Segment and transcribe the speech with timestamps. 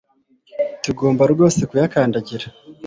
[0.83, 2.47] Tugomba rwose kuyikandagira